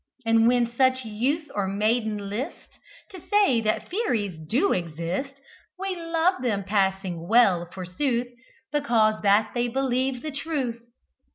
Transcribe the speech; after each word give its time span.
And 0.25 0.47
when 0.47 0.65
such 0.65 1.05
youth 1.05 1.47
or 1.53 1.67
maiden 1.67 2.27
list 2.27 2.79
To 3.11 3.21
say 3.29 3.61
that 3.61 3.87
Fairies 3.87 4.35
do 4.47 4.73
exist, 4.73 5.35
We 5.77 5.95
love 5.95 6.41
them 6.41 6.63
passing 6.63 7.27
well, 7.27 7.69
forsooth, 7.71 8.29
Because 8.71 9.21
that 9.21 9.51
they 9.53 9.67
believe 9.67 10.23
the 10.23 10.31
truth. 10.31 10.81